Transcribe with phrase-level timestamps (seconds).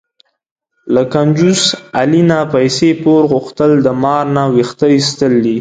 [0.93, 1.61] له کنجوس
[1.99, 5.49] علي نه پیسې پور غوښتل، د مار نه وېښته ایستل دي.